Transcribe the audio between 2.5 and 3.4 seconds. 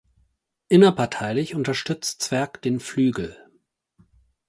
den Flügel.